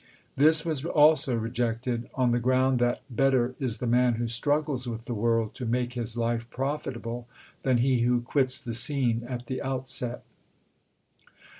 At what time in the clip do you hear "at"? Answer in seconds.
9.29-9.45